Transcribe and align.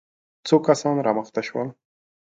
څو 0.47 0.55
کسان 0.67 0.95
را 1.05 1.11
مخته 1.19 1.41
شول. 1.47 1.67